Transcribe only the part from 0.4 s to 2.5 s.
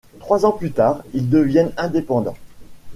ans plus tard, il devient indépendant.